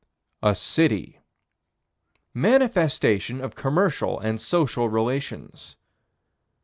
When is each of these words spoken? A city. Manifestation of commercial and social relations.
A 0.41 0.55
city. 0.55 1.19
Manifestation 2.33 3.39
of 3.39 3.53
commercial 3.53 4.19
and 4.19 4.41
social 4.41 4.89
relations. 4.89 5.75